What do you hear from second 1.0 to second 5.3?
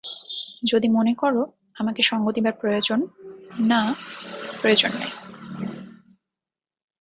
কর আমাকে সঙ্গ দিবার প্রয়োজন–না, প্রয়োজন নাই।